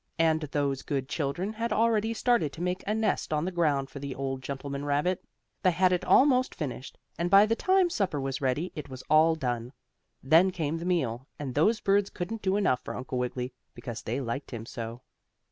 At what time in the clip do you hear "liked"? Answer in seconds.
14.19-14.49